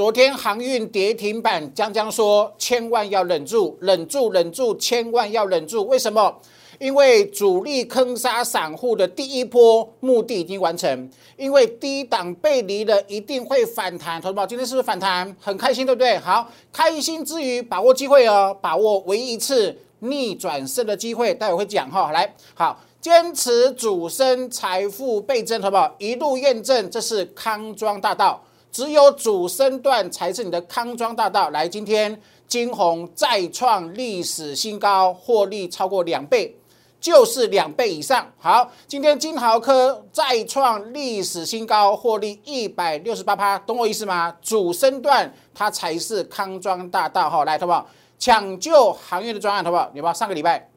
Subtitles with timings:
[0.00, 5.86] 昨天航运跌停板，江江说千万要忍住，忍住，忍住，千万要忍住。
[5.86, 6.40] 为什么？
[6.78, 14.18] 因为主力坑杀散户的第一波目的已经完成，因为低档背离了，一定会反弹。
[14.18, 15.36] 同志们，今天是不是反弹？
[15.38, 16.16] 很开心，对不对？
[16.16, 21.34] 好，开心之余，把握机会哦，把握唯一一次逆转胜的机会。
[21.34, 25.94] 待会会讲哈，来，好，坚持主升，财富倍增，好不好？
[25.98, 31.50] 一路验证，这是康庄大道，只有主升段才是你的康庄大道。
[31.50, 36.56] 来，今天金红再创历史新高，获利超过两倍。
[37.00, 38.30] 就是两倍以上。
[38.36, 44.36] 好，今天金豪科再创历史新高，获利一百六十八趴，懂我意思吗？
[44.42, 47.88] 主升段它才是康庄大道哈，来，好不好？
[48.18, 49.90] 抢救行业的专案，好不好？
[49.94, 50.12] 有没有？
[50.12, 50.68] 上个礼拜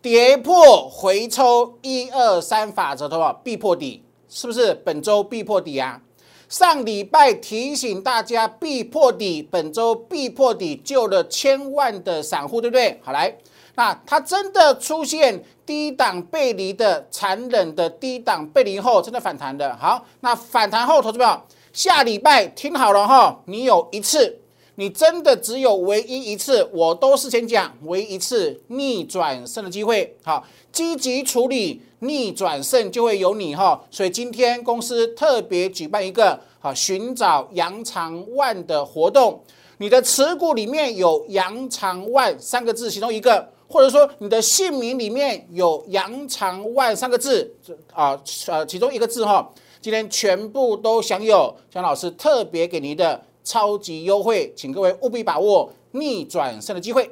[0.00, 3.34] 跌破回抽一二三法则，好不好？
[3.44, 4.72] 必破底，是不是？
[4.82, 6.00] 本周必破底啊！
[6.48, 13.00] 上礼拜提醒大家必破底，本周必破底，救了千万的散户，对不对？
[13.02, 13.36] 好来。
[13.74, 19.76] 那它真的出现低档背离的残忍的低档背离后，真的反弹的。
[19.76, 24.40] 好，那反弹后，投资友下礼拜听好了哈，你有一次，
[24.76, 30.16] 你真的只有唯一一次，我都事先讲，唯一一次逆转胜的机会。
[30.22, 33.82] 好，积极处理逆转胜就会有你哈。
[33.90, 39.42] 所以今天公司特别举办一个好寻找杨长万的活动，
[39.78, 43.48] 你的持股里面有杨长万三个字，其中一个。
[43.68, 47.52] 或者说你的姓名里面有杨长万三个字，
[47.92, 57.08] 啊呃其中一个字哈，今天全部都享有江老师特别给您的超级优惠，请各位务必把握逆转胜的机会。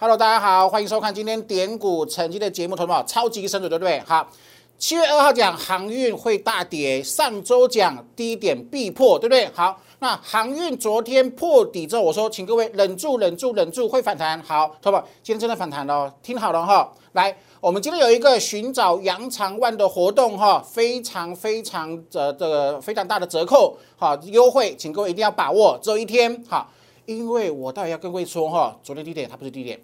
[0.00, 4.00] Hello，大家好，欢迎收看今天点股成绩的节目，同学们，超级神准，对不对？
[4.00, 4.28] 好，
[4.80, 9.46] 七月二号讲航运会大跌，上周讲低点必破，对不对？
[9.52, 14.42] 好，那航运昨天破底之后，我说请各位忍住，忍住，忍住，会反弹。
[14.42, 16.90] 好，同学们，今天真的反弹了，听好了哈。
[17.12, 26.42] 来，我们今天有一个寻找杨长万的活动哈，非常非常的这个非常大的折扣，好优惠，请各位一定要把握，只有一天。
[26.48, 26.72] 好，
[27.04, 29.78] 因为我到底要跟各位说哈，昨天低点它不是低点。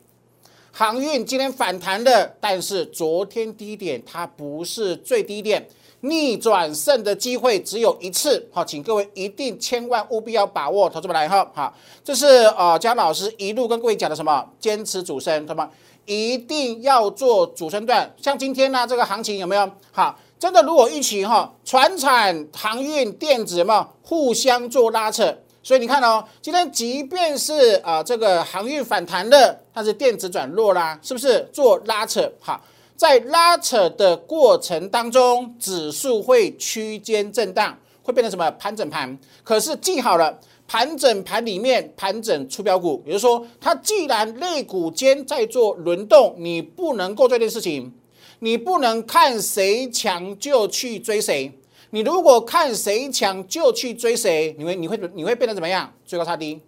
[0.79, 5.67] 航运今天反弹的，但是昨天低点它不是最低点，
[6.03, 12.27] 逆转胜的机会只有一次，好，请各位一定千万务必要把握，投资们来哈，好，这是
[12.59, 15.71] 呃江老师一路跟各位讲的什么，坚持主升，同学们
[16.05, 19.71] 一定要做主升段，像今天呢这个行情有没有？
[19.93, 25.35] 好，真的如果一起哈，船产、航运、电子有没有互相做拉扯？
[25.67, 32.31] 所以你看哦，今天即便是啊这个航运反弹了，它是电子转弱啦，是不是做拉扯？
[32.39, 39.19] 好，在拉扯的过程当中，指数会区间震荡，会变成什么盘整盘？
[39.43, 40.39] 可是记好了，
[40.69, 47.93] 盘整盘里面盘整出标股，也就是说，它既然肋骨间在做轮动，你不能够做这件事情，
[48.39, 51.53] 你不能看谁强就去追谁。
[51.91, 55.93] 你如果看谁强就去追谁，你会你会你会变得怎么样？
[56.05, 56.61] 追高杀低，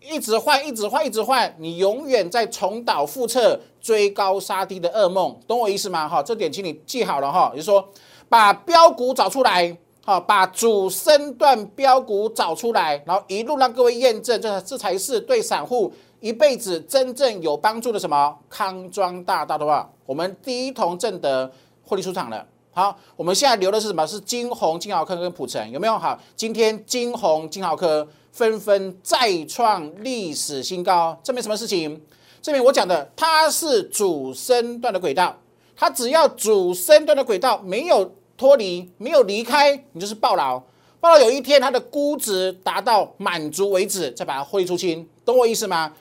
[0.00, 6.08] 一直换一直换一直换，你永远在重蹈覆辙，追高杀低的噩梦，懂我意思吗？
[6.08, 7.88] 哈，这点请你记好了哈，也就是说
[8.28, 21.50] 把标股找出来，哈，把主升段标股找出来，然后一路让各位验证，这这才是对散户一辈子真正有帮助的什么康庄大道的话，我们第一桶正德
[21.84, 22.44] 获利出场了。
[22.78, 24.06] 好，我们现在留的是什么？
[24.06, 25.98] 是金红、金豪科跟普成，有没有？
[25.98, 32.00] 好，今天金红、金豪科纷纷再创历史新高，证明什么事情？
[32.40, 35.36] 证明我讲的，它是主升段的轨道，
[35.74, 40.62] 它只要主升段的轨道没有脱离、没有离开，你就是暴牢。
[41.00, 45.92] 暴牢有一天它的估值达到满足为止，再把它获利出清，懂我意思吗？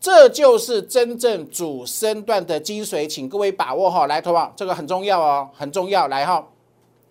[0.00, 4.06] 这就是真正主升段的精髓，请各位把握哈。
[4.06, 6.06] 来，投保这个很重要哦，很重要。
[6.08, 6.46] 来哈，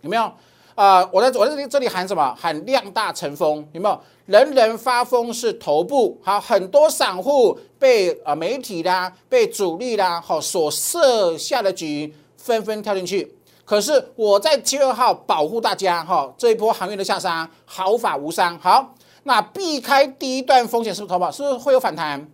[0.02, 0.32] 有没有？
[0.76, 2.36] 啊，我在我在这里喊什么？
[2.40, 4.00] 喊量大成风，有没有？
[4.28, 13.36] 人人发疯是头部，好，很多散户被啊媒体啦、被主力啦，好所设下的局，纷纷跳进去。
[13.66, 18.58] 可是我在七月号保护大家哈，这一波行业的下杀毫发无伤。
[18.60, 18.94] 好，
[19.24, 21.32] 那避开第一段风险是不是投保？
[21.32, 22.30] 是不是会有反弹？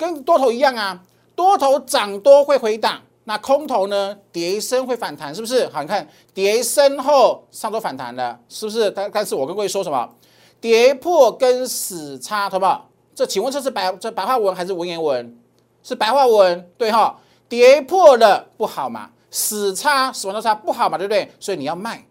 [0.00, 0.98] 跟多头一样啊，
[1.36, 5.68] 多头涨多会回档，那空头呢，跌升会反弹，是不是？
[5.68, 8.90] 好，你看跌升后上周反弹了，是不是？
[8.90, 10.08] 但但是我跟各位说什么？
[10.58, 12.88] 跌破跟死叉，好不好？
[13.14, 15.38] 这请问这是白这白话文还是文言文？
[15.82, 17.18] 是白话文，对哈？
[17.48, 19.10] 跌破了不好嘛？
[19.30, 20.96] 死叉死亡交叉不好嘛？
[20.96, 21.30] 对不对？
[21.38, 22.06] 所以你要卖，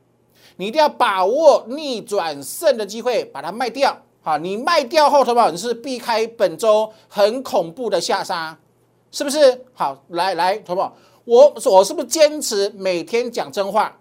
[0.57, 3.97] 你一定要把握逆转胜的机会，把它卖掉。
[4.29, 5.49] 好，你卖掉后，投保？
[5.49, 8.55] 你是避开本周很恐怖的下杀，
[9.11, 9.65] 是不是？
[9.73, 10.95] 好，来来，投保？
[11.25, 13.97] 我我是不是坚持每天讲真话，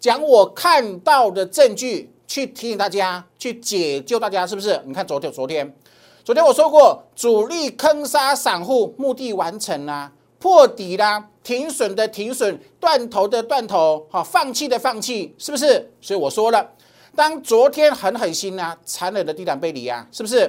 [0.00, 4.82] 讲我看到的证据，去提醒大家，去解救大家，是不是？
[4.84, 5.72] 你看昨天，昨天，
[6.24, 10.10] 昨天我说过，主力坑杀散户，目的完成啦，
[10.40, 15.92] 破底啦，停损的停损，断头的断头，好，放弃的放弃，是不是？
[16.00, 16.68] 所以我说了。
[17.18, 20.48] 当昨天狠狠心啊，残忍的低档背离啊，是不是？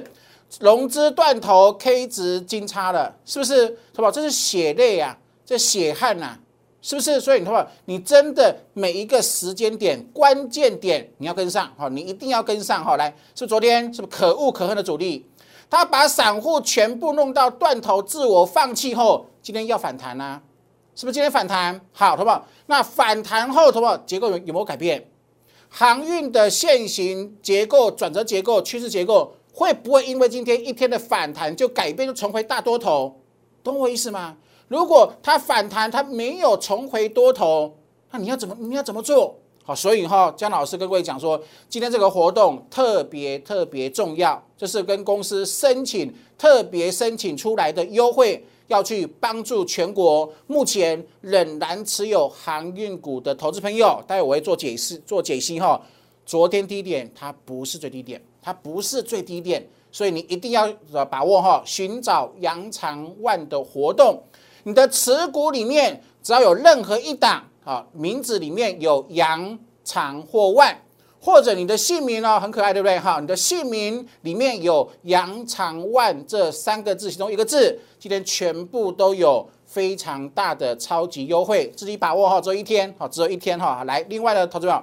[0.60, 3.76] 融资断头，K 值金叉了，是不是？
[3.92, 4.08] 是吧？
[4.08, 6.38] 这是血泪啊，这血汗呐，
[6.80, 7.20] 是不是？
[7.20, 12.96] 所以你看，你真的每一个时间点、关键点，你要跟上哈，你一定要跟上哈。
[12.96, 15.26] 来，是昨天是不是可恶可恨的主力？
[15.68, 20.40] 他把散户全部弄到断头，自我放弃后，今天要反弹啊？
[20.94, 21.80] 是不是今天反弹？
[21.92, 22.46] 好，好不好？
[22.66, 23.96] 那反弹后，好不好？
[24.06, 25.04] 结构有有没有改变？
[25.70, 33.20] 航运的现行结构、转折结构、趋势结构，会不会因为今天一天的反弹就改变，就重回大多头？
[33.62, 34.36] 懂我意思吗？
[34.68, 37.76] 如果它反弹，它没有重回多头，
[38.10, 39.36] 那你要怎么你要怎么做？
[39.62, 48.44] 好，所以哈，江老师跟各位讲说，今天这个活动特别特别重要，这是跟公司申请特别申请出来的优惠。
[48.70, 55.80] 要去帮助全国目前仍然持有航运股的投资朋友，待会我会做解释、做解析哈。
[56.24, 60.72] 昨天低点它不是最低点，它不是最低点，所以你一定要
[61.10, 64.22] 把握哈，寻找扬长万的活动。
[64.62, 70.80] 你的持股里面只要有任何一档啊，名字里面有扬长或万。
[71.20, 72.98] 或者你的姓名呢很可爱，对不对？
[72.98, 83.84] 哈，你的姓名里面有杨长万这三个字，其中一个字，今天全部都有非常大的超级优惠，自己把握哈，只有一天，好，只有一天哈。
[83.84, 84.82] 来，另外的投资者，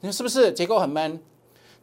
[0.00, 1.22] 你说是不是结构很闷？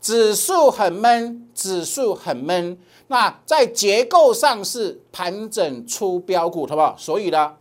[0.01, 2.75] 指数很闷，指数很闷。
[3.07, 6.95] 那在结构上是盘整出标股，好不好？
[6.97, 7.53] 所以呢，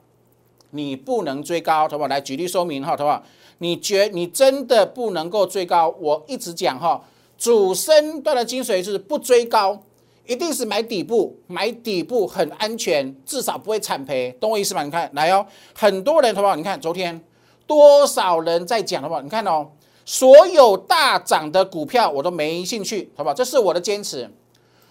[0.71, 2.09] 你不能追高，好不好？
[2.09, 3.23] 来举例说明哈，好不好？
[3.59, 5.95] 你觉你真的不能够追高？
[6.01, 7.03] 我一直讲哈，
[7.37, 9.79] 主升段的精髓就是不追高，
[10.27, 14.83] 一定是买底部，买底部很安全，至少不会惨赔，懂我意思吗？
[14.83, 15.45] 你看来哦，
[15.75, 16.57] 很多人好不好？
[16.57, 17.21] 你看昨天
[17.67, 19.21] 多少人在讲好不好？
[19.21, 19.69] 你看哦，
[20.05, 23.35] 所有大涨的股票我都没兴趣，好不好？
[23.35, 24.31] 这是我的坚持，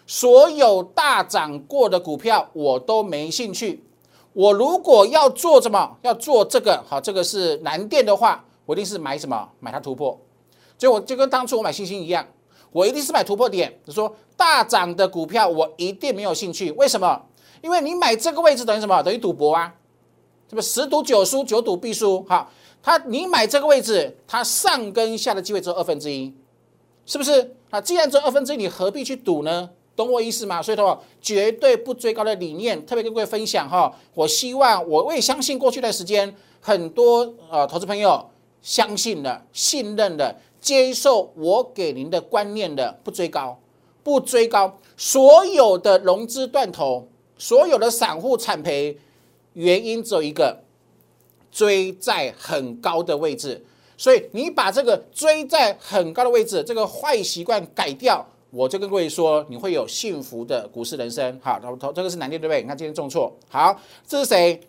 [0.05, 3.83] 所有大涨过的股票我都没兴趣。
[4.33, 8.45] 我如果要做什么，要做这个好，这个是蓝电的话。
[8.65, 9.49] 我一定是买什么？
[9.59, 10.15] 买它突破，
[10.77, 12.23] 所以我就跟当初我买星星一样，
[12.71, 13.79] 我一定是买突破点。
[13.83, 16.71] 就说大涨的股票，我一定没有兴趣。
[16.73, 17.19] 为什么？
[17.63, 19.01] 因为你买这个位置等于什么？
[19.01, 19.73] 等于赌博啊！
[20.47, 22.23] 是不是十赌九输，九赌必输？
[22.29, 22.51] 好，
[22.83, 26.31] 它你买这个位置，它上跟下的机会只有二分之一，
[27.07, 27.55] 是不是？
[27.71, 29.71] 啊，既然只有二分之一，你何必去赌呢？
[29.99, 30.61] 懂我意思吗？
[30.61, 33.93] 所以的话，绝对不追高的理念，特别跟各位分享哈。
[34.13, 38.29] 我希望我我也相信过去一段时间很多呃投资朋友。
[38.61, 43.57] 相信了，信任了，接受我给您的观念的，不追高，
[44.03, 47.07] 不追高，所有的融资断头，
[47.37, 48.97] 所有的散户惨赔，
[49.53, 50.61] 原因只有一个，
[51.49, 53.65] 追在很高的位置。
[53.97, 61.39] 所以你把这个追在很高的位置，这个坏习惯改掉，我就跟各位说，你会有幸福的股市人生。
[61.41, 62.61] 好，头头这个是难念对不对？
[62.61, 64.59] 你看今天重挫，好，这是谁？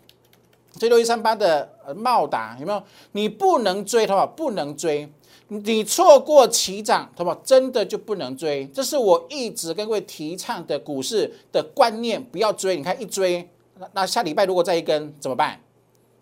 [0.79, 2.81] 这六一三八的茂达有没有？
[3.13, 4.27] 你不能追，好不好？
[4.27, 5.11] 不能追，
[5.47, 7.35] 你错过起涨，好不好？
[7.43, 8.65] 真的就不能追。
[8.67, 12.77] 这是我一直跟各位提倡的股市的观念，不要追。
[12.77, 15.59] 你看一追，那那下礼拜如果再一根怎么办？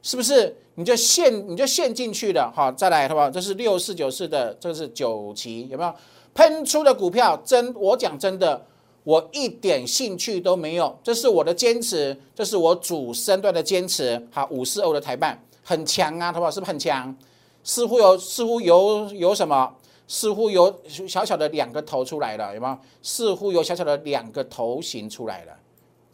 [0.01, 2.49] 是不是你就陷你就陷进去了？
[2.55, 3.29] 好，再来好不好？
[3.29, 5.93] 这是六四九四的，这个是九旗有没有？
[6.33, 8.65] 喷出的股票真，我讲真的。
[9.05, 14.21] 我一点兴趣都没有，这是我的坚持，这是我主升段的坚持。
[14.29, 16.51] 好，五四欧的台办很强啊，好不好？
[16.51, 17.15] 是不是很强？
[17.63, 19.74] 似乎有，似乎有有什么？
[20.07, 22.79] 似乎有小小的两个头出来了，有吗？
[23.01, 25.53] 似乎有小小的两个头型出来了。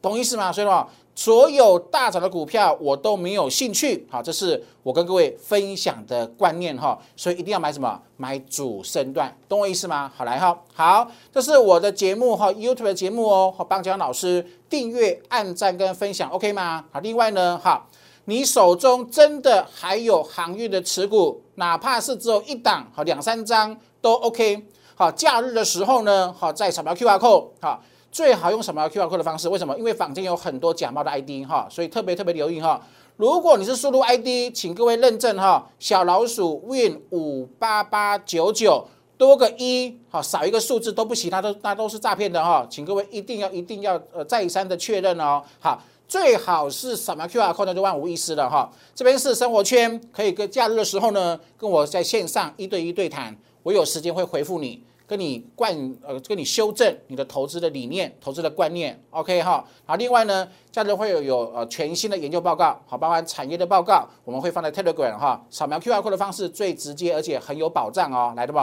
[0.01, 0.51] 懂意思吗？
[0.51, 4.05] 所以说，所有大涨的股票我都没有兴趣。
[4.11, 6.99] 好，这是我跟各位分享的观念哈。
[7.15, 7.99] 所以一定要买什么？
[8.17, 10.11] 买主升段，懂我意思吗？
[10.15, 13.53] 好来哈，好，这是我的节目哈，YouTube 的节目哦。
[13.57, 16.83] 和邦江老师订阅、按赞跟分享，OK 吗？
[16.91, 17.87] 好，另外呢，哈，
[18.25, 24.65] 你手中真的还有航运的持股，哪怕是只有一档，好两三张都 OK。
[24.95, 27.83] 好，假日的时候呢，好，再扫描 QR code，好，
[28.15, 29.49] 最好用扫描 QR code 的方式。
[29.49, 29.77] 为什么？
[29.77, 32.81] 因为坊间有很多假冒的 ID 哈，所以特别特别留意哈。
[33.17, 38.87] 如果你是输入 ID，请各位认证哈，小老鼠 win 五八八九九。
[39.17, 45.43] 多个一，好少一个数字都不行，那都那都是诈骗的哈，请各位一定要一定要呃再三的确认哦。
[45.59, 48.71] 好，最好是扫描 QR code 就万无一失了哈。
[48.93, 58.99] 这边是生活圈，可以跟假日的时候呢，跟我在线上一对一对谈，我有时间会回复你，跟你灌呃跟你修正你的投资的理念、投资的观念。
[59.11, 59.63] OK 哈。
[59.85, 65.45] 好，另外呢，假日会有有呃全新的研究报告，好，包含产业的报告，我们会放在 Telegram 哈。
[65.49, 68.59] 扫描 QR code 的方式最直接，而且很有保障哦，来的不？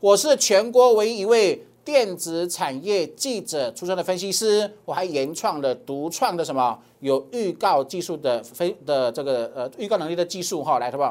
[0.00, 11.04] 我是全国唯一一位电子产业记者出身的分析师，我还研创了独创的什么有预告技术的非的这个呃预告能力的技术哈，来，好不？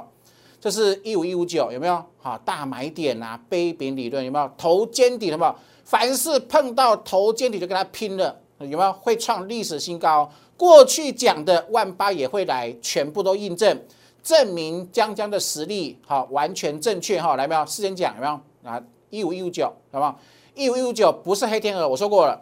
[0.61, 2.05] 这是一五一五九有没有？
[2.19, 4.49] 好，大买点啊，杯柄理论有没有？
[4.55, 5.55] 头肩底有没有？
[5.83, 8.93] 凡是碰到头肩底就跟他拼了，有没有？
[8.93, 10.31] 会创历史新高？
[10.55, 13.75] 过去讲的万八也会来，全部都印证，
[14.21, 17.65] 证明江江的实力好完全正确哈，来没有？
[17.65, 18.39] 事先讲有没有？
[18.63, 20.19] 啊，一五一五九，好不好？
[20.53, 22.39] 一五一五九不是黑天鹅，我说过了，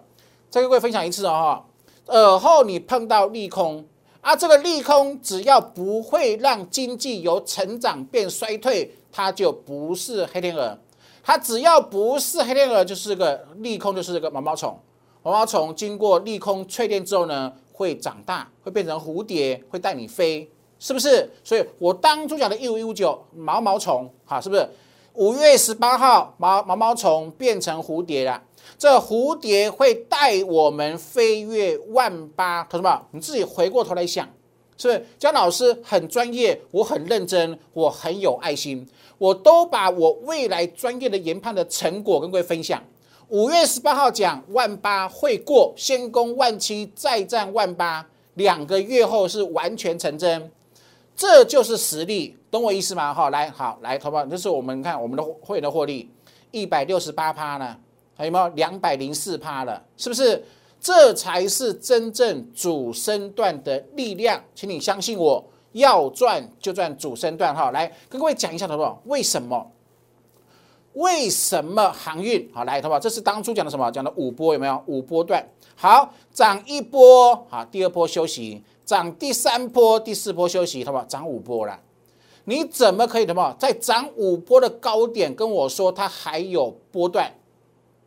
[0.49, 2.13] 再跟各位分享一次哦哈。
[2.13, 3.85] 耳后你碰到利空
[4.21, 10.77] 啊，这个利空只要不会让经济由成长变衰退，它就不是黑天鹅。
[11.23, 14.77] 它只要不是黑天鹅，就是个利空，就是这个毛毛虫。
[15.23, 20.49] 毛毛虫经过利空淬炼之后呢，会长大，会变成蝴蝶，会带你飞，
[20.79, 21.29] 是不是？
[21.43, 24.67] 所以我当初讲的一五一五九毛毛虫，哈，是不是？
[25.19, 28.41] 五月十八号，毛毛毛虫变成蝴蝶了。
[28.77, 34.25] 这蝴蝶会带我们飞越万八，同学们，你自己回过头来想，
[34.77, 35.05] 是不是？
[35.19, 42.81] 姜老师很专业，我很认真，我很有爱心，我都把我未来专业的研判的成果跟各位分享。
[43.27, 50.49] 五月十八号讲万八会过，先攻万七，再战万八，两个月后是完全成真。
[51.19, 53.13] 这就是实力，懂我意思吗？
[53.13, 56.09] 哈，来，好，来，投保，这是我们看我们的会员的获利，
[56.51, 57.75] 一百六十八趴呢，
[58.15, 59.83] 还有没有两百零四趴了？
[59.97, 60.41] 是不是？
[60.79, 67.71] 这才是真正主升段的力量，请你相信我，要赚就赚主升段哈。
[67.71, 69.69] 来，跟各位讲一下，投保为什么？
[70.99, 72.49] 为什么航运？
[72.53, 73.89] 好，来，好不好，这是当初讲的什么？
[73.89, 74.83] 讲的五波有没有？
[74.85, 75.41] 五波段，
[75.75, 78.61] 好，涨一波，好，第二波休息。
[78.85, 81.05] 涨第三波、第四波休息，好不好？
[81.05, 81.79] 涨五波了，
[82.45, 87.31] 你怎么可以什么在涨五波的高点跟我说它还有波段，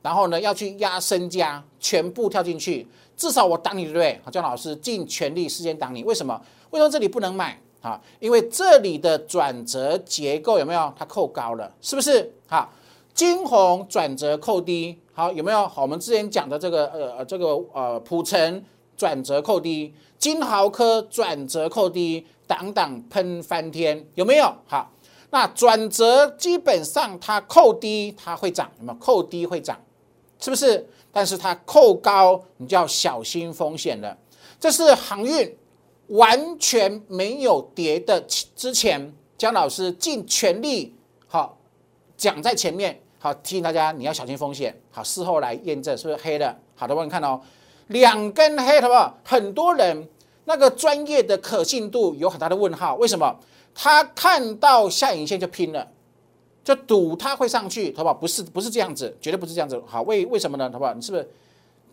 [0.02, 4.20] 然后呢要去压身家，全部跳进去，至少我挡你对不对？
[4.24, 6.38] 好，姜老师尽全力时间挡你，为什么？
[6.70, 7.98] 为什么这里不能买啊？
[8.18, 10.92] 因为这里的转折结构有没有？
[10.98, 12.28] 它扣高了，是不是？
[12.48, 12.68] 好，
[13.14, 15.66] 金红转折扣低，好有没有？
[15.68, 18.62] 好，我们之前讲的这个呃呃这个呃普成。
[18.94, 24.54] 转折扣低，金豪科转折扣低，挡挡喷翻天，有没有？
[24.64, 24.92] 好，
[25.30, 28.98] 那转折基本上它扣低它会涨，有没有？
[29.00, 29.80] 扣低会涨，
[30.38, 30.88] 是不是？
[31.10, 34.16] 但是它扣高，你就要小心风险了。
[34.60, 35.56] 这是航运
[36.08, 40.94] 完全没有跌的之前，姜老师尽全力
[41.26, 41.58] 好
[42.16, 44.76] 讲在前面，好提醒大家你要小心风险。
[44.90, 46.58] 好，事后来验证是不是黑的？
[46.74, 47.40] 好的，我你看哦。
[47.86, 49.16] 两根黑，好不好？
[49.22, 50.08] 很多人
[50.46, 52.96] 那个专业的可信度有很大的问号。
[52.96, 53.38] 为什么？
[53.72, 55.86] 他看到下影线就拼了，
[56.64, 58.14] 就赌它会上去，好不好？
[58.14, 59.80] 不是，不是这样子，绝对不是这样子。
[59.86, 60.68] 好，为为什么呢？
[60.72, 60.92] 好不好？
[60.92, 61.30] 你是不是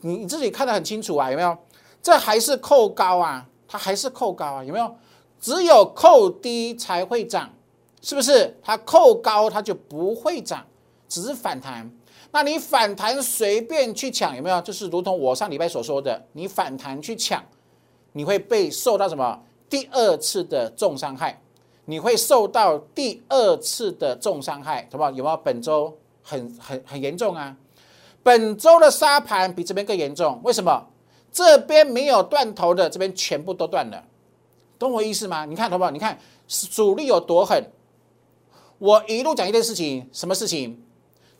[0.02, 1.30] 你你自己看得很清楚啊？
[1.30, 1.56] 有没有？
[2.02, 3.46] 这还是扣高啊？
[3.68, 4.64] 它还是扣高啊？
[4.64, 4.96] 有没有？
[5.40, 7.50] 只有扣低才会涨，
[8.02, 8.58] 是不是？
[8.64, 10.66] 它扣高它就不会涨，
[11.10, 11.92] 只是反弹。
[12.32, 14.62] 那你反弹随便去抢有没有？
[14.62, 17.44] 就是如同我上礼拜所说的，你反弹去抢，
[18.14, 21.42] 你会被受到什么第二次的重伤害？
[21.86, 25.10] 你会受到第二次的重伤害，好不好？
[25.10, 25.38] 有没有？
[25.38, 27.58] 本周很很很严重啊！
[28.22, 30.86] 本周的沙盘比这边更严重，为什么？
[31.32, 34.04] 这边没有断头的，这边全部都断了，
[34.78, 35.46] 懂我意思吗？
[35.46, 35.90] 你看，好不好？
[35.90, 36.16] 你看
[36.48, 37.64] 主力有多狠？
[38.78, 40.80] 我一路讲一件事情，什么事情？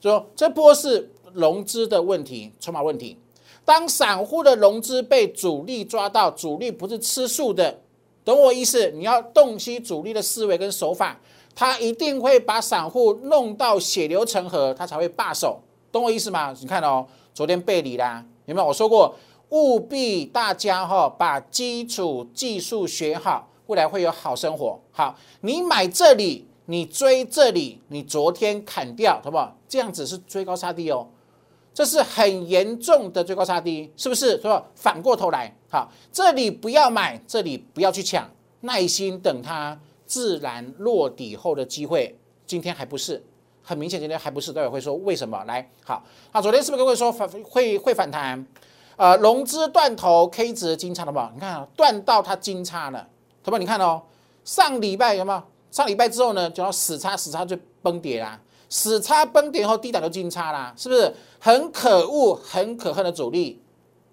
[0.02, 3.18] 说这波是融资的问题，筹码问题。
[3.66, 7.80] 当散户的融资被主力抓到，主力不是吃素的，
[8.26, 8.90] 懂我意思？
[8.92, 11.20] 你要洞悉主力的思维跟手法，
[11.54, 15.60] 他一定会把散户弄到血流成河，他才会罢手，
[15.92, 16.56] 懂我意思吗？
[16.60, 18.68] 你看哦，昨天背离啦，有没有？
[18.68, 19.14] 我说过，
[19.50, 24.80] 务必大家哈把基础技术学好，未来会有好生活。
[24.92, 26.49] 好，你买这里。
[26.70, 29.58] 你追这里，你昨天砍掉，好不好？
[29.68, 31.08] 这样子是追高杀低哦，
[31.74, 34.34] 这是很严重的追高杀低，是不是？
[34.34, 34.64] 是吧？
[34.76, 38.30] 反过头来，好，这里不要买，这里不要去抢，
[38.62, 42.16] 耐心等它自然落底后的机会。
[42.46, 43.24] 今天还不是
[43.64, 45.44] 很明显，今天还不是，待会会说为什么？
[45.46, 48.46] 来，好，那昨天是不是跟会说反会会反弹？
[48.96, 51.32] 呃，融资断头，K 值金叉好不好？
[51.34, 53.00] 你看啊，断到它金叉了，
[53.42, 53.58] 好不好？
[53.58, 54.04] 你看哦，
[54.44, 55.42] 上礼拜有没有？
[55.72, 63.62] 上礼拜之后呢，就要死叉死叉就崩跌啦，死叉崩跌后低档就金叉啦，是不是很可恶、很可恨的主力？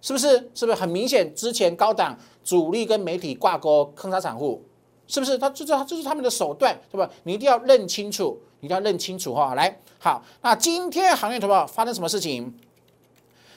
[0.03, 0.29] 是不是？
[0.55, 1.35] 是不是很明显？
[1.35, 4.63] 之前高档主力跟媒体挂钩坑杀散户，
[5.09, 5.37] 是不是？
[5.37, 7.11] 他就是他就是他们的手段，对吧？
[7.25, 9.55] 你一定要认清楚，你一定要认清楚哈。
[9.55, 12.55] 来，好，那今天行业投保发生什么事情？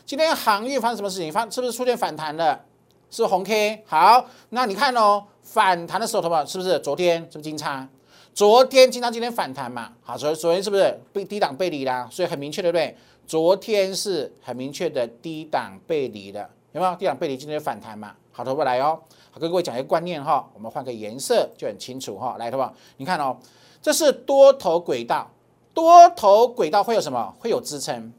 [0.05, 1.31] 今天行业发生什么事情？
[1.31, 2.65] 发是不是出现反弹了？
[3.09, 3.83] 是红 K。
[3.85, 5.23] 好，那你看哦。
[5.41, 7.89] 反弹的时候，同学是不是昨天是不是金叉？
[8.35, 9.91] 昨天金叉，今天反弹嘛？
[10.03, 12.07] 好，所以昨天是不是被低档背离啦？
[12.11, 12.95] 所以很明确，对不对？
[13.25, 16.95] 昨天是很明确的低档背离的，有没有？
[16.97, 18.13] 低档背离今天反弹嘛？
[18.31, 18.99] 好，头发来哦。
[19.31, 22.35] 好，跟各位讲一个观念哈，我们换个颜色就很清楚哈。
[22.37, 23.35] 来，头发，你看哦，
[23.81, 25.27] 这是多头轨道，
[25.73, 27.33] 多头轨道会有什么？
[27.39, 28.13] 会有支撑，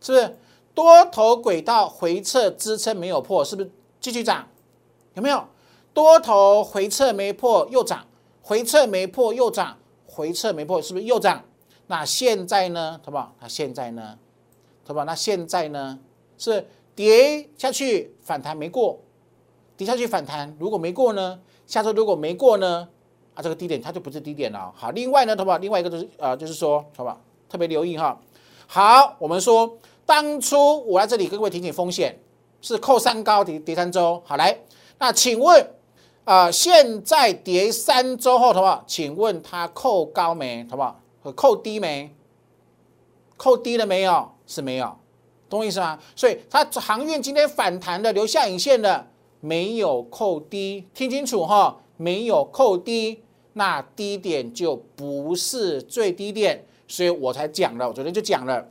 [0.00, 0.36] 是不是？
[0.74, 4.48] 多头轨道回撤支撑没有破，是不是继续涨？
[5.14, 5.44] 有没有？
[5.94, 8.06] 多头回撤没破又涨，
[8.40, 9.76] 回撤没破又涨，
[10.06, 11.44] 回撤没破是不是又涨？
[11.88, 13.34] 那现在呢，好不好？
[13.40, 14.16] 那现在呢，
[14.86, 15.04] 好不好？
[15.04, 15.98] 那现在呢
[16.36, 19.00] 是跌下去反弹没过，
[19.76, 21.40] 跌下去反弹如果没过呢？
[21.66, 22.88] 下周如果没过呢？
[23.34, 24.72] 啊，这个低点它就不是低点了。
[24.76, 25.58] 好，另外呢，好不好？
[25.58, 27.20] 另外一个就是呃，就是说，好不好？
[27.48, 28.20] 特别留意哈。
[28.66, 32.18] 好，我们说当初我在这里跟各位提醒风险
[32.60, 34.22] 是扣三高跌跌三周。
[34.24, 34.58] 好来，
[34.98, 35.70] 那请问。
[36.24, 38.84] 啊，现在跌三周后，好不好？
[38.86, 40.62] 请问它扣高没？
[40.68, 41.00] 好不好？
[41.34, 42.14] 扣低没？
[43.38, 44.30] 扣低了没有？
[44.46, 44.94] 是没有，
[45.48, 45.98] 懂我意思吗？
[46.14, 49.06] 所以它航运今天反弹的留下影线的
[49.40, 53.22] 没有扣低，听清楚哈，没有扣低，
[53.54, 58.68] 那低点就不是最低点，所以我才讲了，我昨天就讲了，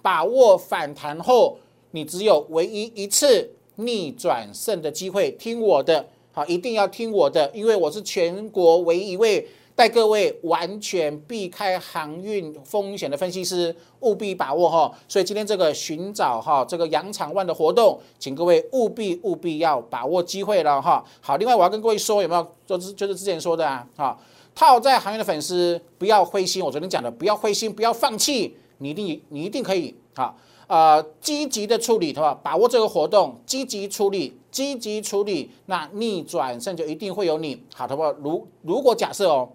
[0.00, 1.58] 把握反弹后，
[1.92, 6.06] 你只有唯一一次逆转胜的机会，听我的。
[6.32, 14.92] 好，一定要听我的，因为我是全国唯一一位带各位完全避开航运风险的分析师，务必把握哈。
[15.08, 21.04] 所以今天这个寻找哈这个羊肠万的活动，请各位务必务必要把握机会了哈。
[21.20, 23.88] 好，另外我要跟各位说，有没有就是就是之前说的啊？
[23.96, 24.18] 哈，
[24.54, 30.34] 套在行业的粉丝不要灰心，我昨天讲的不要灰心，不要放弃，你一定你一定可以啊。
[30.68, 32.38] 呃，积极的处理，对吧？
[32.42, 38.12] 把握这个活动，积极处理，积极处理，那逆转胜就一定会有你，好，好不好？
[38.22, 39.48] 如如果假设哦，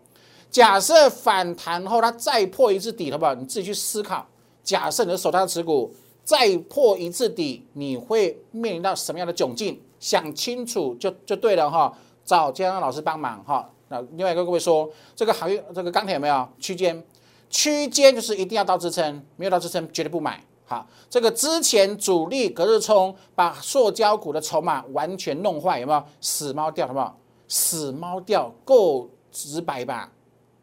[0.50, 3.34] 假设反弹后它再破一次底，好不好？
[3.36, 4.28] 你自己去思考，
[4.64, 9.80] 假设你的手上持股再破一次底，你会面临到什么样的窘境？
[10.00, 11.96] 想清楚就就对了哈。
[12.26, 13.70] 找江江老师帮忙哈。
[13.90, 17.04] 那另外一个各位说，这个行业这个钢铁有没有区间？
[17.50, 20.44] 区间就是一定要到支撑，没有到支撑绝对不买。
[20.74, 26.88] 好，这个之前主力隔日冲把塑胶股的筹码完全弄坏，有没有死猫掉？
[26.88, 27.14] 有没有
[27.48, 28.52] 死猫掉？
[28.66, 30.12] 够直白吧？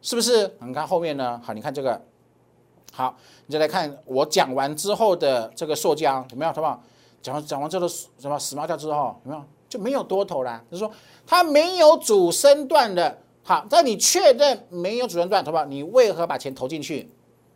[0.01, 0.53] 是不是？
[0.59, 1.39] 你看后面呢？
[1.41, 2.01] 好，你看这个，
[2.91, 6.51] 好，你再来看我讲完之后的这个塑胶有没有？
[6.51, 6.83] 好不好？
[7.21, 10.61] 讲完讲完这个什么死猫掉之后有没有就没有多头啦？
[10.69, 10.91] 就是说
[11.25, 13.17] 它没有主升段的。
[13.43, 15.63] 好，在你确认没有主升段，好不好？
[15.63, 17.09] 你为何把钱投进去？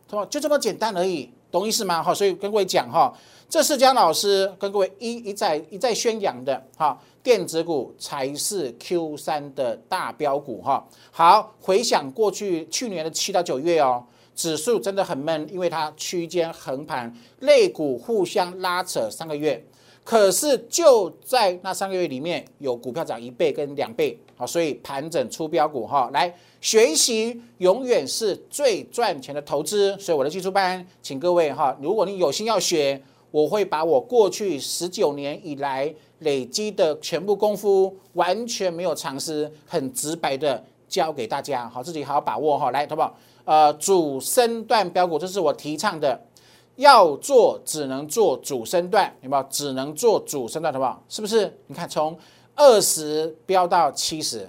[0.08, 1.30] 好不好就这么简单而已。
[1.50, 2.02] 懂意思吗？
[2.02, 3.12] 哈，所以跟各位讲哈，
[3.48, 10.86] 这是江老师跟各位一一再一再宣扬的哈，电子股才是 Q 三的大标股哈。
[11.10, 14.04] 好，回想过去去年的七到九月哦，
[14.34, 19.64] 指数真的很闷，因为它区间横盘，类股互相拉扯三个月。
[20.04, 29.96] 可是就在那三个月里面，有股票涨一倍跟两倍，好，所以盘整出标股哈，来学习永远是最赚钱的投资。
[29.98, 43.16] 所以我的技术班，请各位哈，如果你有心要学，我会把我过去十九年以来累积的全部功夫，完全没有藏私，很直白的教给大家，好，自己好好把握哈，来，好不好？
[43.44, 46.20] 呃，主升段标股，这是我提倡的。
[46.76, 49.42] 要做只能做主升段，有没有？
[49.48, 51.02] 只能做主升段，好不好？
[51.08, 51.50] 是不是？
[51.68, 52.14] 你看从
[52.56, 54.48] 二十飙到七十，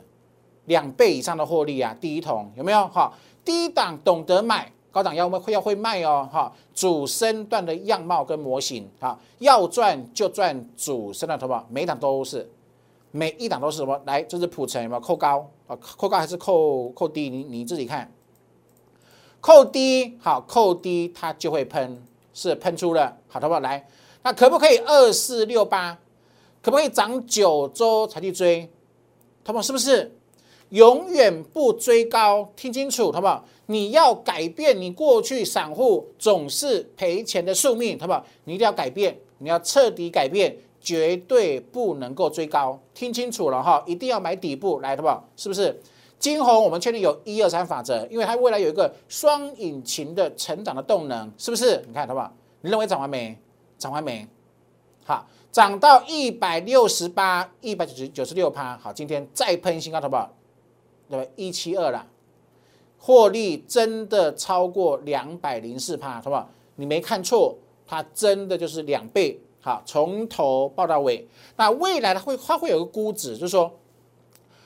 [0.66, 1.96] 两倍以上的获利啊！
[2.00, 2.88] 第一桶有没有？
[2.88, 6.28] 哈，低档懂得买，高档要会要会卖哦！
[6.32, 11.68] 哈，主升段的样貌跟模型，哈，要赚就赚主升段，好不好？
[11.70, 12.50] 每一档都是，
[13.12, 14.02] 每一档都是什么？
[14.06, 15.00] 来，这是普成有没有？
[15.02, 15.76] 扣高啊？
[15.80, 17.30] 扣高还是扣扣低？
[17.30, 18.10] 你你自己看，
[19.42, 22.02] 扣低，好，扣低它就会喷，
[22.34, 23.60] 是喷出了，好，好不好？
[23.60, 23.86] 来，
[24.24, 25.98] 那可不可以二四六八？
[26.68, 28.70] 可不可以涨九周才去追？
[29.46, 29.62] 好不好？
[29.62, 30.14] 是不是？
[30.72, 33.46] 永远不追高，听清楚，好不好？
[33.68, 38.22] 你要改变你过去散户总是赔钱的宿命，好不好？
[38.44, 43.82] 你一定要改变，你要彻底改变，绝对不能够追高，听清楚了哈！
[43.88, 45.26] 一定要买底部来，好不好？
[45.38, 45.82] 是不是？
[46.20, 51.82] 金红我们确定有一二三法则，因为它未来有一个双引擎的成长的动能，是不是？
[51.88, 52.30] 你看，好不好？
[52.60, 53.38] 你认为涨完没？
[53.78, 54.28] 涨完没？
[55.06, 55.26] 好，
[55.58, 60.32] 涨到一百六十八、一百九十九十六趴，好，今天再喷新高，好不好？
[61.10, 61.32] 对吧？
[61.36, 62.06] 一七二了，
[63.00, 66.48] 获利真的超过两百零四趴，好不好？
[66.76, 69.42] 你没看错，它真的就是两倍。
[69.60, 71.28] 好，从头报到尾。
[71.56, 73.80] 那未来它会它会有个估值，就是说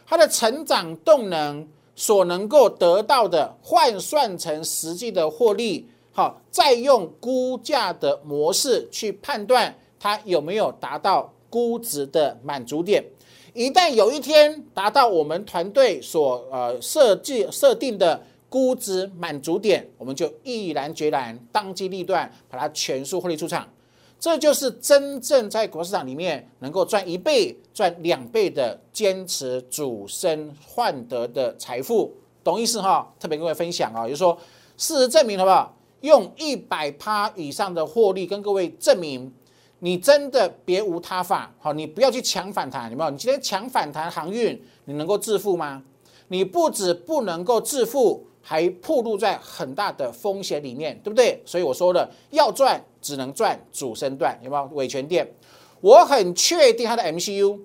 [0.05, 13.05] 它的成长动能所能够得到的换算成实际的获利，好，再用估价的模式去判断它有没有达到估值的满足点。
[13.53, 23.67] 一旦有一天达到我们团队所呃设计设定的估值满足点，我们就毅然决然当机立断把它全数获利出场。
[24.19, 32.11] 这就是真正在股市场里面能够赚一倍、赚两倍的坚持主升换得的财富，
[32.43, 33.13] 懂意思哈？
[33.19, 34.35] 特别跟各位分享啊，就是说
[34.77, 35.75] 事实证明好不好？
[36.01, 39.31] 用一百趴以上的获利跟各位证明。
[39.83, 43.09] 你真的别无他法，好，你不要去抢反弹，有没有？
[43.09, 45.81] 你今天抢反弹航运，你能够致富吗？
[46.27, 51.41] 你不止不能够致富，还暴露在很大的风险里面，对不对？
[51.45, 54.69] 所以我说的，要赚只能赚主升段，有没有？
[54.75, 55.27] 伟权店，
[55.81, 57.59] 我很确定它的 MCU，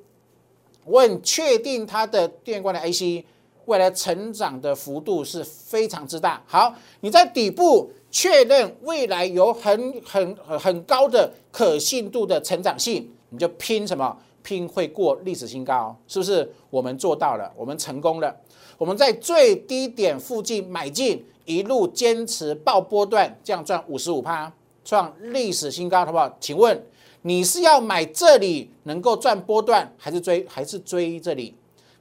[0.87, 3.23] 我很确定它的电关的 AC，
[3.67, 6.43] 未来成长的幅度是非常之大。
[6.47, 7.91] 好，你在底部。
[8.09, 14.17] 确认未来有很很很高的可信度的成长性，你就拼什么？
[14.43, 16.51] 拼会过历史新高，是不是？
[16.71, 18.35] 我们做到了，我们成功了。
[18.79, 24.51] 我们在最低点附近买进，一路坚持爆波段，这样赚五十五趴，
[24.83, 26.35] 创历史新高，好不好？
[26.41, 26.83] 请问
[27.21, 31.55] 你是要买这里能够赚波段，还是追还是追这里？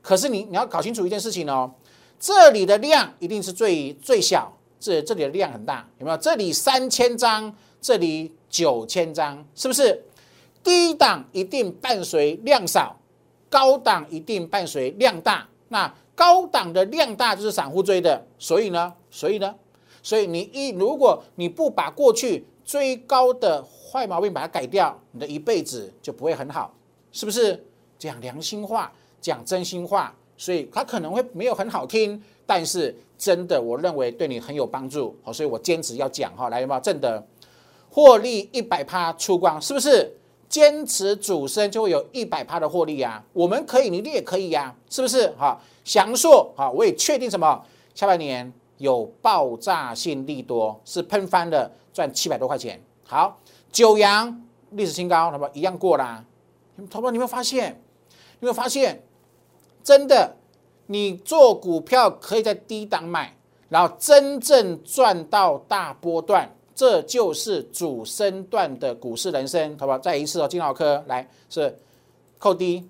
[0.06, 1.74] 可是你你要搞清楚一件事情哦，
[2.20, 4.56] 这里的量一定是最最小。
[4.80, 6.18] 这这里的量很大，有没有？
[6.18, 10.00] 这里三千张，这里九千张，是不是？
[10.64, 12.96] 低档一定伴随量少，
[13.50, 15.48] 高档一定伴随量大。
[15.70, 19.56] 那高档的量大就是散户追的，所以呢，所以呢，
[20.04, 26.72] 所以你一如果你不把过去追高的坏毛病把它改掉，你的一辈子就不会很好，
[27.12, 27.66] 是不是？
[27.98, 28.92] 讲良心话，
[29.26, 32.96] 讲真心话，所以它可能会没有很好听，但是。
[33.18, 36.82] 真的，我认为对你很有帮助，好，所以我坚持要讲哈，来有没有？
[36.82, 37.26] 正的
[37.90, 40.12] 获利一百趴出光，是不是？
[40.50, 43.24] 坚持主升就会有一百趴的获利呀。
[43.32, 45.30] 我们可以，你也可以呀，是不是？
[45.40, 47.64] 哈，祥硕哈，我也确定什么？
[47.94, 52.78] 下半年有爆炸性利多，是喷翻的，赚七百多块钱。
[53.06, 53.40] 好，
[53.72, 56.22] 九阳历史新高，那么一样过啦。
[56.90, 57.82] 投保，你有没有发现？
[58.42, 59.02] 有没有发现？
[59.86, 60.36] 真的。
[60.88, 63.36] 你做股票可以在低档买，
[63.70, 69.98] 然后真正赚到大波段，这就是主升段的股市人生，好不好？
[69.98, 71.76] 再一次哦，金老科来是
[72.38, 72.88] 扣低，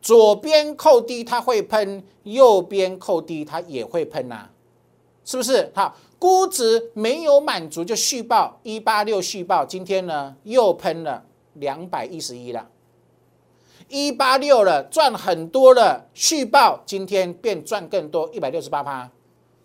[0.00, 4.48] 左边扣低它会喷，右边扣低它也会喷呐，
[5.22, 5.70] 是不是？
[5.74, 11.22] 好，估值没有满足就续报一八六续报，今天呢又喷了
[11.52, 12.66] 两百一十一了。
[13.92, 19.10] 一八六了，赚很多了，续报今天变赚更多，一百六十八趴，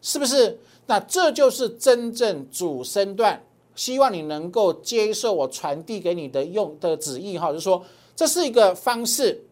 [0.02, 0.60] 是不是？
[0.86, 3.42] 那这就是真正主升段，
[3.74, 7.82] 希望你能够接受我传递给你的用的旨意哈，就是说
[8.18, 9.46] 这是一个方式，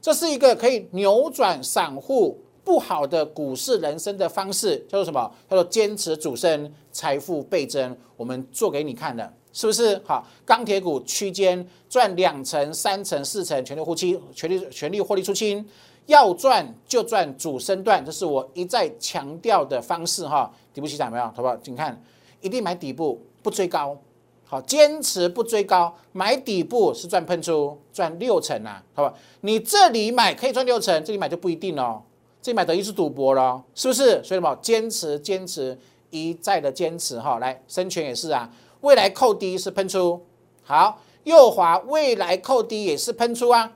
[0.00, 5.30] 这是一个可以扭转散户不好的股市人生的方式，叫做什么？
[5.50, 9.30] 叫做坚持主升，财富倍增，我们做给你看的。
[9.52, 10.26] 是不是好？
[10.44, 15.64] 钢铁股区间赚两成、三成、四成，全力呼期，全力全力获利出清。
[16.06, 20.52] 要赚就赚主升段，这是我一再强调的方式哈。
[20.74, 21.24] 底部起涨没有？
[21.26, 21.56] 好不好？
[21.58, 22.02] 请看，
[22.40, 23.96] 一定买底部，不追高。
[24.44, 29.14] 好，坚持不追高，买底部是赚喷出，赚六成啊，好吧？
[29.42, 32.02] 你这里买可以赚六成，这里买就不一定哦。
[32.42, 34.20] 这里买等于是赌博了，是不是？
[34.24, 34.54] 所以什么？
[34.60, 35.78] 坚持坚持，
[36.10, 37.38] 一再的坚持哈。
[37.38, 38.50] 来，深全也是啊。
[38.82, 40.24] 未来扣低是喷出，
[40.62, 43.72] 好，右滑未来扣低也是喷出啊，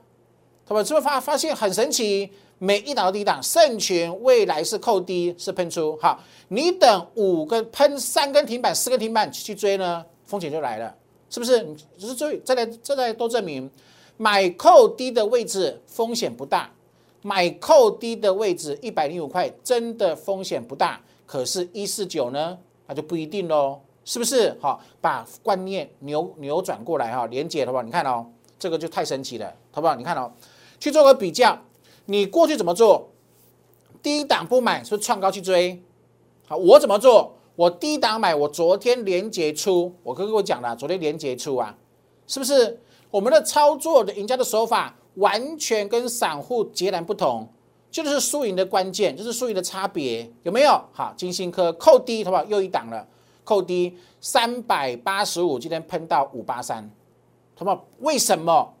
[0.65, 2.29] 他们是不是发发现很神奇？
[2.59, 10.95] 每一档低档，盛权未来是扣低是喷出，好，你等五根喷三根停板、四根停板去追呢，风险就来了，
[11.29, 11.61] 是不是？
[11.61, 13.69] 你只是追，再来再来都证明，
[14.17, 16.71] 买扣低的位置风险不大，
[17.21, 24.57] 买扣低的位置一百零五块真的风险不大，可是，一四九呢，那就不一定喽，是不是？
[24.61, 27.83] 好，把观念扭扭转过来哈，连接好不好？
[27.83, 28.25] 你看哦，
[28.57, 29.95] 这个就太神奇了，好不好？
[29.95, 30.31] 你看哦，
[30.79, 31.59] 去做个比较。
[32.05, 33.09] 你过去怎么做？
[34.01, 35.83] 低档不买是不是创高去追，
[36.47, 37.35] 好，我怎么做？
[37.57, 41.75] 我低档买，我昨天连接出，我跟各位讲了，昨天连接出啊，
[42.27, 42.79] 是不是？
[43.11, 47.45] 我们的操作的赢家的手法完全跟散户截然不同，
[47.91, 50.81] 就是输赢的关键，就是输赢的差别，有没有？
[50.93, 52.45] 好，金星科扣低，好不好？
[52.45, 53.05] 又一档了，
[53.47, 56.83] 扣低三百八十五，今天喷到五八三，
[57.55, 57.85] 好不好？
[57.99, 58.73] 为什么？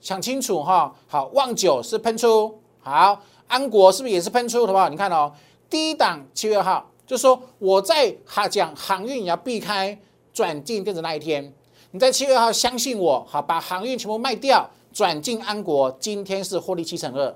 [0.00, 4.88] 想清楚哈，好，旺九是喷出，好，安国是不是也是喷出，好不好？
[4.88, 5.32] 你看哦，
[5.70, 9.96] 第一档七月二号，就说我在哈讲航运你要避开
[10.32, 11.54] 转进电子那一天，
[11.92, 17.32] 你在七月二号相信我，好，把航运全部卖掉，转进安国，今天是获利七成二，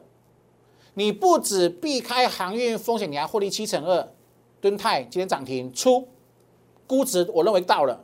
[0.94, 4.08] 你不止避开航运风险，你还获利七成二，
[4.60, 6.08] 敦泰今天涨停出，
[6.86, 8.00] 估值我认为到了，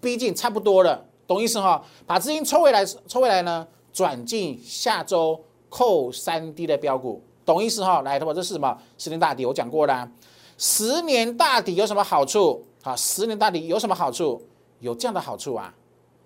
[0.00, 1.82] 逼近差不多了，懂意思哈？
[2.06, 3.66] 把资金抽回来，抽回来呢？
[3.92, 8.02] 转进下周扣三 D 的标股，懂意思哈？
[8.02, 8.78] 来，同学这是什么？
[8.96, 10.08] 十年大底，我讲过啦。
[10.56, 12.64] 十年大底有什么好处？
[12.82, 14.42] 好，十年大底有什么好处？
[14.80, 15.74] 有这样的好处啊。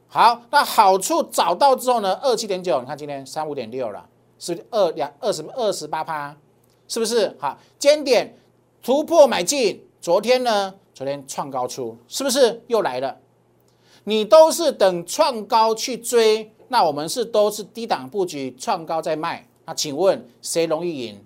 [0.08, 2.18] 好，那好处找到之后呢？
[2.22, 4.06] 二七点九，你看今天三五点六了，
[4.38, 6.36] 是不是二两二十二十八趴？
[6.88, 7.34] 是不是？
[7.40, 8.36] 好，尖点
[8.82, 10.74] 突破买进，昨天呢？
[10.94, 13.16] 昨天创高出，是不是又来了？
[14.04, 16.50] 你都是等创高去追。
[16.68, 19.46] 那我们是都是低档布局，创高在卖。
[19.66, 21.20] 那请问谁容易赢？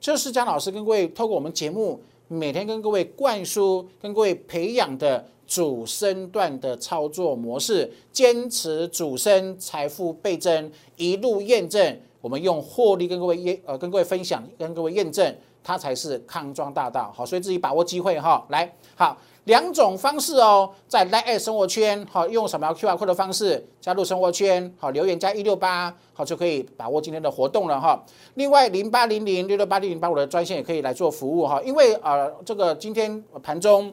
[0.00, 12.00] 就是江老师跟各位透过我们节目，每天跟各位灌输、跟各位培养的主升段的操作模式，坚持主升，财富倍增，一路验证。
[12.20, 17.12] 我们用获利跟各位验呃，跟各位分享，跟各位验证，它才是康庄大道。
[17.16, 18.44] 好，所以自己把握机会哈。
[18.50, 19.16] 来，好。
[19.44, 28.04] 两种方式哦，在 Line 生活圈好，用扫描 QR code 的方式加入生活圈好，留言加一六八好就可以把握今天的活动了哈。
[28.34, 33.90] 另外零八零零六六八零零八五的专线也可以来做服务哈，因为呃这个今天盘中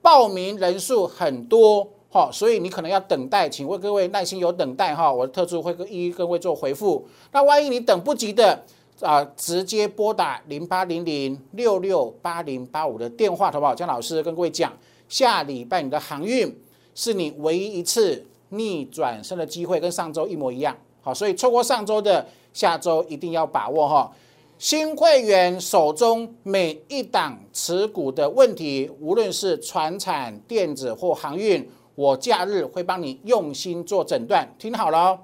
[0.00, 7.04] 报名人数很多哈，所以你可能要等待，请问各位耐心有等待哈，我的特助会一一各位做回复。
[7.32, 8.64] 那万一你等不及的
[9.02, 13.74] 啊，直接拨打零八零零六六八零八五的电话好不好？
[13.74, 14.72] 江老师跟各位讲。
[15.08, 16.58] 下礼拜你的航运
[16.94, 20.74] 是你唯一一次逆转身的机会，跟上周一模一样。
[21.02, 24.10] 好，所以错过上周的，下周一定要把握哈。
[24.56, 34.48] 新会员手中每一档持股的问题，无论是船产、电子或航运，我假日会帮你用心做诊断。
[34.58, 35.18] 听好了，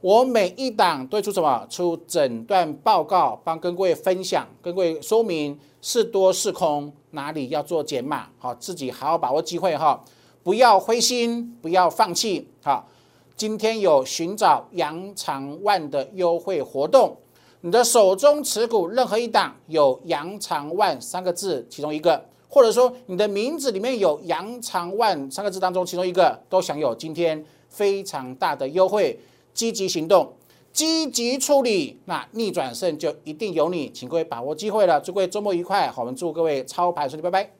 [0.00, 1.66] 我每一档都出什么？
[1.68, 5.58] 出诊断报告，帮跟各位分享，跟各位说明。
[5.82, 8.26] 是多是空，哪里要做减码？
[8.36, 9.98] 好，自己好好把握机会哈，
[10.42, 12.46] 不要灰心，不要放弃。
[12.62, 12.86] 好，
[13.34, 17.16] 今天有寻找杨长万的优惠活动，
[17.62, 29.18] 你的手中持股任何一档有杨长万三个字，其中一个，或者说你的名字里面有杨长万三个字当中其中一个，都享有今天非常大的优惠，
[29.54, 30.34] 积极行动。
[30.72, 35.00] 积极处理，那逆转胜就一定有你，请各位把握机会了。
[35.00, 37.50] 祝各位周末愉快，好，我们祝各位操盘顺利，拜拜。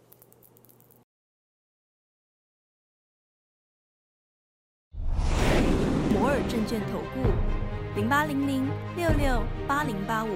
[6.15, 8.65] 摩尔证券投顾零八零零
[8.97, 10.29] 六六八零八五。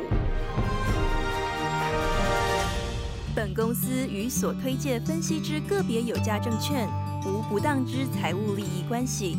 [3.37, 6.89] 本公司与所推介分析之个别有价证券
[7.25, 9.39] 无不当之财务利益关系。